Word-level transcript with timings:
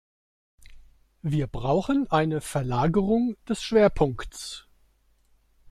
Wir 1.21 1.45
brauchen 1.45 2.09
eine 2.09 2.41
Verlagerung 2.41 3.37
des 3.47 3.61
Schwerpunkts. 3.61 4.67